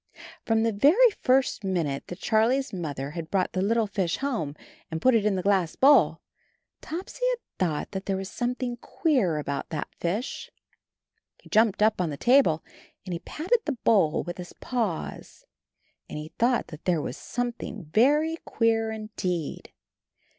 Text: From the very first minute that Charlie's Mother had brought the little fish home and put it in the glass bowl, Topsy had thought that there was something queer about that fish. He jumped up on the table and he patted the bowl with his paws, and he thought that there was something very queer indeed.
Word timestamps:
From 0.47 0.63
the 0.63 0.71
very 0.73 1.11
first 1.21 1.63
minute 1.63 2.07
that 2.07 2.17
Charlie's 2.17 2.73
Mother 2.73 3.11
had 3.11 3.29
brought 3.29 3.53
the 3.53 3.61
little 3.61 3.85
fish 3.85 4.17
home 4.17 4.55
and 4.89 4.99
put 4.99 5.13
it 5.13 5.27
in 5.27 5.35
the 5.35 5.43
glass 5.43 5.75
bowl, 5.75 6.21
Topsy 6.81 7.23
had 7.29 7.59
thought 7.59 7.91
that 7.91 8.07
there 8.07 8.17
was 8.17 8.27
something 8.27 8.77
queer 8.77 9.37
about 9.37 9.69
that 9.69 9.93
fish. 9.99 10.49
He 11.39 11.49
jumped 11.49 11.83
up 11.83 12.01
on 12.01 12.09
the 12.09 12.17
table 12.17 12.63
and 13.05 13.13
he 13.13 13.19
patted 13.19 13.59
the 13.65 13.73
bowl 13.83 14.23
with 14.23 14.39
his 14.39 14.53
paws, 14.53 15.45
and 16.09 16.17
he 16.17 16.29
thought 16.29 16.69
that 16.69 16.85
there 16.85 16.99
was 16.99 17.15
something 17.15 17.85
very 17.93 18.37
queer 18.43 18.89
indeed. 18.89 19.71